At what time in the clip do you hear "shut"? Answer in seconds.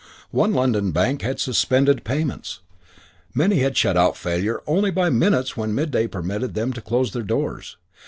3.77-3.95